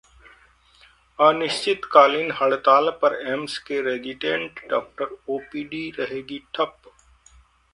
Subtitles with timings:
[1.19, 6.91] अनिश्चितकालीन हड़ताल पर एम्स के रेजिडेंट डॉक्टर, ओपीडी रहेगी ठप